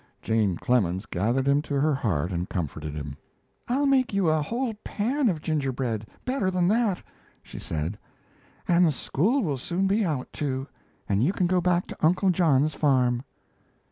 [0.23, 3.17] Jane Clemens gathered him to her heart and comforted him.
[3.67, 7.03] "I'll make you a whole pan of gingerbread, better than that,"
[7.43, 7.99] she said,
[8.67, 10.65] "and school will soon be out, too,
[11.07, 13.21] and you can go back to Uncle John's farm."